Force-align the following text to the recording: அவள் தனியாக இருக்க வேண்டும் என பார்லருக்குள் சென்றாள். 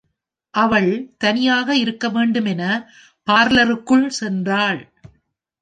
அவள் 0.53 1.13
தனியாக 1.17 1.75
இருக்க 1.75 2.09
வேண்டும் 2.09 2.45
என 2.45 2.63
பார்லருக்குள் 3.27 4.07
சென்றாள். 4.19 4.81